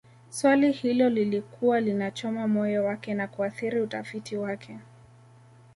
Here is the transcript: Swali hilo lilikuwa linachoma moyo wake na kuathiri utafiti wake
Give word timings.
Swali 0.29 0.71
hilo 0.71 1.09
lilikuwa 1.09 1.81
linachoma 1.81 2.47
moyo 2.47 2.83
wake 2.85 3.13
na 3.13 3.27
kuathiri 3.27 3.81
utafiti 3.81 4.35
wake 4.37 4.77